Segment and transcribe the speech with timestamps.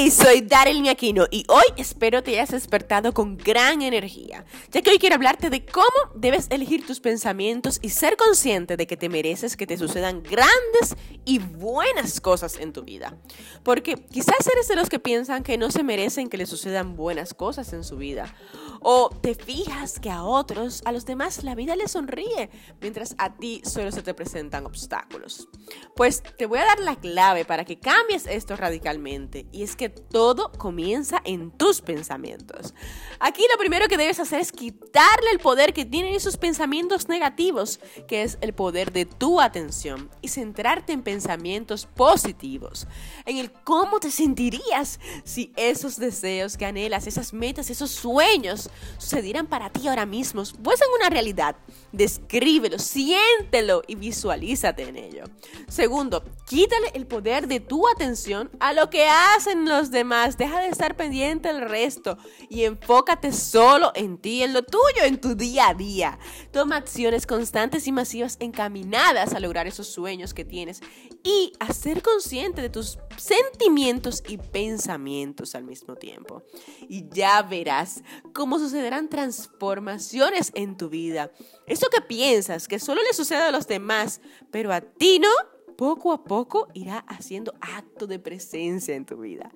[0.00, 4.90] Hey, soy Daryl Aquino y hoy espero te hayas despertado con gran energía, ya que
[4.90, 9.08] hoy quiero hablarte de cómo debes elegir tus pensamientos y ser consciente de que te
[9.08, 13.16] mereces que te sucedan grandes y buenas cosas en tu vida.
[13.64, 17.34] Porque quizás eres de los que piensan que no se merecen que les sucedan buenas
[17.34, 18.32] cosas en su vida.
[18.80, 23.36] O te fijas que a otros, a los demás, la vida les sonríe, mientras a
[23.36, 25.48] ti solo se te presentan obstáculos.
[25.96, 29.87] Pues te voy a dar la clave para que cambies esto radicalmente y es que
[29.88, 32.74] todo comienza en tus pensamientos.
[33.20, 37.80] Aquí lo primero que debes hacer es quitarle el poder que tienen esos pensamientos negativos,
[38.06, 42.86] que es el poder de tu atención, y centrarte en pensamientos positivos,
[43.26, 49.46] en el cómo te sentirías si esos deseos que anhelas, esas metas, esos sueños sucedieran
[49.46, 51.56] para ti ahora mismo, pues en una realidad.
[51.92, 55.24] Descríbelo, siéntelo y visualízate en ello.
[55.68, 60.36] Segundo, quítale el poder de tu atención a lo que hacen los demás.
[60.36, 65.20] Deja de estar pendiente del resto y enfócate solo en ti, en lo tuyo, en
[65.20, 66.18] tu día a día.
[66.50, 70.80] Toma acciones constantes y masivas encaminadas a lograr esos sueños que tienes
[71.22, 76.42] y a ser consciente de tus sentimientos y pensamientos al mismo tiempo.
[76.88, 78.02] Y ya verás
[78.34, 81.30] cómo sucederán transformaciones en tu vida.
[81.66, 85.28] Eso que piensas que solo le sucede a los demás, pero a ti no,
[85.78, 89.52] poco a poco irá haciendo acto de presencia en tu vida.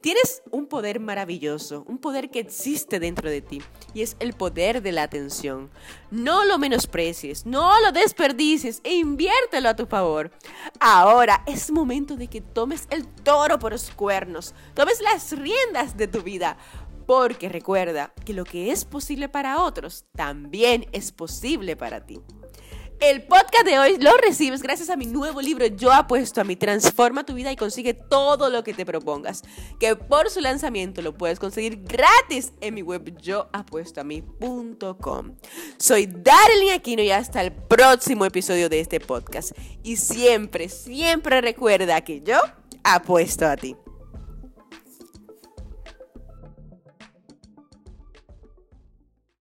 [0.00, 3.62] Tienes un poder maravilloso, un poder que existe dentro de ti
[3.94, 5.70] y es el poder de la atención.
[6.10, 10.32] No lo menosprecies, no lo desperdicies e inviértelo a tu favor.
[10.80, 16.08] Ahora es momento de que tomes el toro por los cuernos, tomes las riendas de
[16.08, 16.58] tu vida.
[17.06, 22.20] Porque recuerda que lo que es posible para otros también es posible para ti.
[23.00, 26.54] El podcast de hoy lo recibes gracias a mi nuevo libro Yo apuesto a mí.
[26.54, 29.42] Transforma tu vida y consigue todo lo que te propongas.
[29.78, 35.34] Que por su lanzamiento lo puedes conseguir gratis en mi web yoapuestoami.com.
[35.78, 39.52] Soy Darlene Aquino y hasta el próximo episodio de este podcast.
[39.82, 42.38] Y siempre, siempre recuerda que yo
[42.84, 43.76] apuesto a ti.